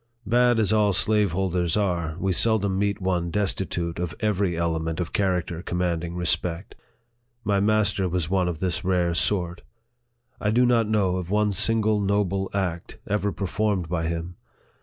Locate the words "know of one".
10.89-11.51